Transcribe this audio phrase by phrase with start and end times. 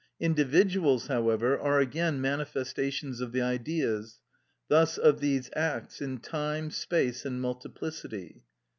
[0.19, 4.19] Individuals, however, are again manifestations of the Ideas,
[4.67, 8.41] thus of these acts, in time, space, and multiplicity.